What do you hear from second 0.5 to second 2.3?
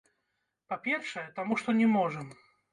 Па-першае, таму што не можам.